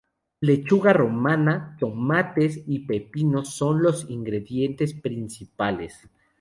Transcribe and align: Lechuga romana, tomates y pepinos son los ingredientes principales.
Lechuga 0.39 0.93
romana, 0.93 1.77
tomates 1.79 2.63
y 2.65 2.87
pepinos 2.87 3.49
son 3.53 3.83
los 3.83 4.09
ingredientes 4.09 4.95
principales. 4.95 6.09